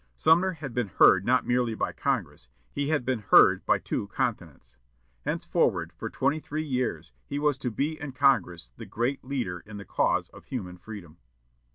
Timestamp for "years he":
6.65-7.37